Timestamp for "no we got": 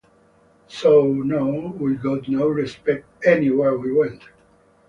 1.13-2.27